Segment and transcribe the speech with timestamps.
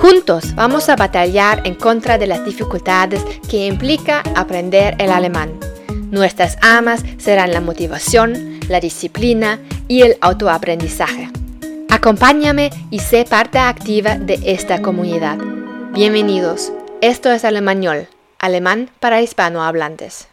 [0.00, 5.58] Juntos vamos a batallar en contra de las dificultades que implica aprender el alemán.
[6.10, 11.30] Nuestras amas serán la motivación, la disciplina y el autoaprendizaje.
[11.88, 15.38] Acompáñame y sé parte activa de esta comunidad.
[15.92, 16.72] Bienvenidos.
[17.00, 18.06] Esto es Alemañol,
[18.38, 20.28] alemán para hispanohablantes.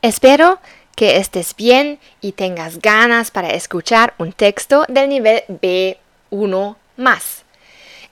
[0.00, 0.58] Espero
[0.96, 7.44] que estés bien y tengas ganas para escuchar un texto del nivel B1 más.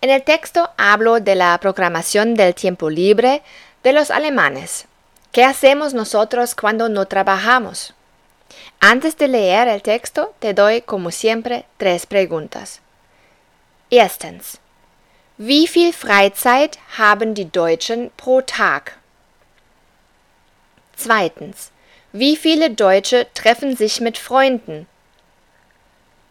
[0.00, 3.42] En el texto hablo de la programación del tiempo libre
[3.82, 4.86] de los alemanes.
[5.32, 7.94] ¿Qué hacemos nosotros cuando no trabajamos?
[8.80, 12.80] Antes de leer el texto, te doy, como siempre, tres preguntas.
[13.90, 14.58] Erstens.
[15.36, 18.98] Wie viel Freizeit haben die Deutschen pro Tag?
[20.96, 21.70] Zweitens.
[22.12, 24.86] Wie viele Deutsche treffen sich mit Freunden?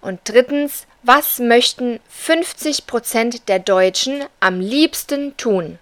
[0.00, 5.78] Und drittens, was möchten 50 Prozent der Deutschen am liebsten tun?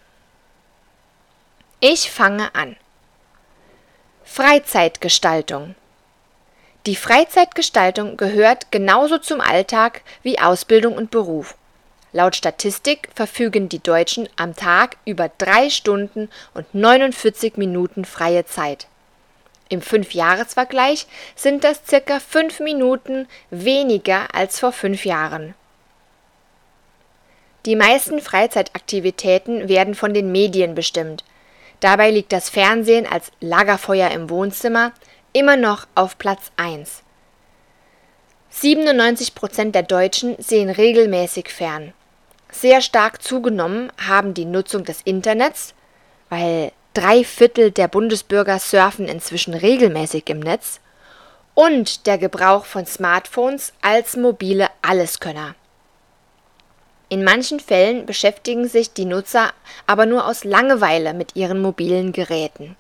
[1.81, 2.77] Ich fange an.
[4.25, 5.75] Freizeitgestaltung.
[6.87, 11.57] Die Freizeitgestaltung gehört genauso zum Alltag wie Ausbildung und Beruf.
[12.13, 18.87] Laut Statistik verfügen die Deutschen am Tag über drei Stunden und 49 Minuten freie Zeit.
[19.69, 25.55] Im Fünfjahresvergleich sind das circa fünf Minuten weniger als vor fünf Jahren.
[27.67, 31.25] Die meisten Freizeitaktivitäten werden von den Medien bestimmt.
[31.81, 34.93] Dabei liegt das Fernsehen als Lagerfeuer im Wohnzimmer
[35.33, 37.03] immer noch auf Platz 1.
[38.51, 41.93] 97 Prozent der Deutschen sehen regelmäßig fern.
[42.51, 45.75] Sehr stark zugenommen haben die Nutzung des Internets,
[46.31, 50.81] weil drei Viertel der Bundesbürger surfen inzwischen regelmäßig im Netz,
[51.55, 55.55] und der Gebrauch von Smartphones als mobile Alleskönner.
[57.09, 59.53] In manchen Fällen beschäftigen sich die Nutzer
[59.87, 62.77] aber nur aus Langeweile mit ihren mobilen Geräten.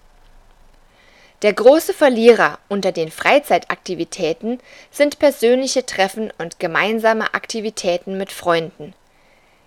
[1.42, 4.58] Der große Verlierer unter den Freizeitaktivitäten
[4.90, 8.94] sind persönliche Treffen und gemeinsame Aktivitäten mit Freunden.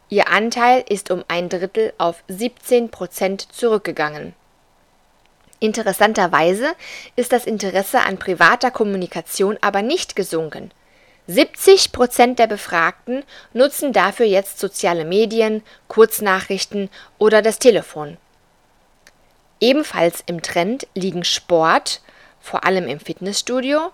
[0.09, 4.35] Ihr Anteil ist um ein Drittel auf 17 Prozent zurückgegangen.
[5.61, 6.73] Interessanterweise
[7.15, 10.71] ist das Interesse an privater Kommunikation aber nicht gesunken.
[11.27, 13.23] 70 Prozent der Befragten
[13.53, 16.89] nutzen dafür jetzt soziale Medien, Kurznachrichten
[17.19, 18.17] oder das Telefon.
[19.59, 22.01] Ebenfalls im Trend liegen Sport,
[22.39, 23.91] vor allem im Fitnessstudio,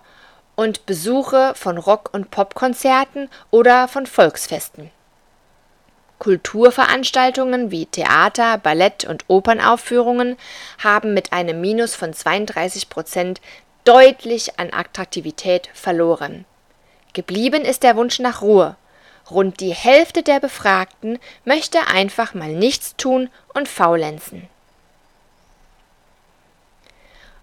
[0.56, 4.90] und Besuche von Rock- und Popkonzerten oder von Volksfesten.
[6.18, 10.36] Kulturveranstaltungen wie Theater, Ballett und Opernaufführungen
[10.82, 13.40] haben mit einem Minus von 32 Prozent
[13.84, 16.44] deutlich an Attraktivität verloren.
[17.12, 18.76] Geblieben ist der Wunsch nach Ruhe.
[19.30, 24.48] Rund die Hälfte der Befragten möchte einfach mal nichts tun und faulenzen.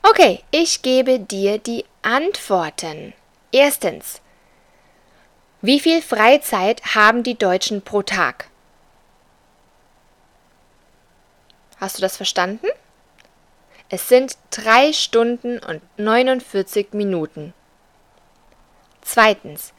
[0.01, 3.13] Okay, ich gebe dir die Antworten.
[3.51, 4.21] Erstens.
[5.61, 8.49] Wie viel Freizeit haben die Deutschen pro Tag?
[11.77, 12.67] Hast du das verstanden?
[13.89, 17.53] Es sind drei Stunden und 49 Minuten.
[19.01, 19.73] Zweitens.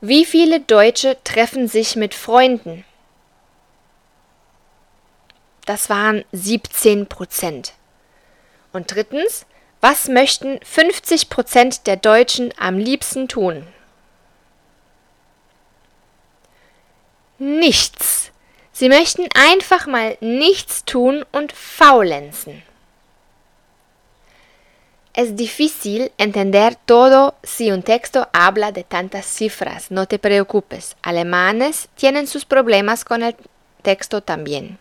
[0.00, 2.84] Wie viele Deutsche treffen sich mit Freunden?
[5.64, 7.74] Das waren 17 Prozent.
[8.72, 9.46] Und drittens,
[9.80, 13.66] was möchten 50 Prozent der Deutschen am liebsten tun?
[17.38, 18.31] Nichts.
[18.72, 22.62] Sie möchten einfach mal nichts tun und faulenzen.
[25.14, 29.90] Es difícil entender todo si un texto habla de tantas cifras.
[29.90, 30.96] No te preocupes.
[31.02, 33.36] Alemanes tienen sus problemas con el
[33.82, 34.78] texto también.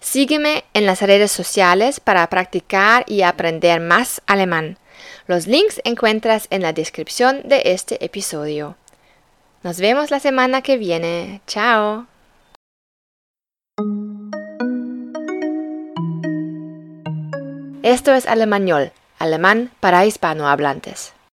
[0.00, 4.76] Sígueme en las redes sociales para practicar y aprender más alemán.
[5.28, 8.76] Los links encuentras en la descripción de este episodio.
[9.62, 11.40] Nos vemos la semana que viene.
[11.46, 12.08] Chao.
[17.82, 21.14] Esto es Alemañol, alemán para hispanohablantes.